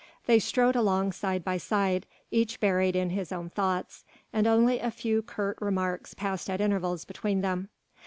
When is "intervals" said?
6.59-7.05